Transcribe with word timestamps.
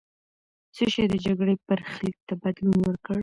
څه 0.75 0.83
شی 0.93 1.03
د 1.09 1.13
جګړې 1.25 1.53
برخلیک 1.67 2.17
ته 2.27 2.33
بدلون 2.41 2.77
ورکړ؟ 2.83 3.17